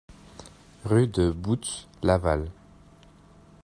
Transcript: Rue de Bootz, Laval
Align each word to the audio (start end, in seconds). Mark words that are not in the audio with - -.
Rue 0.83 1.05
de 1.05 1.29
Bootz, 1.29 1.87
Laval 2.01 2.49